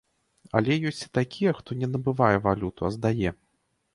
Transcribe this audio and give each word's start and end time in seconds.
Але 0.59 0.77
ёсць 0.89 1.01
і 1.07 1.09
такія, 1.17 1.51
хто 1.59 1.77
не 1.83 1.89
набывае 1.95 2.37
валюту, 2.47 2.81
а 2.89 2.93
здае. 2.99 3.29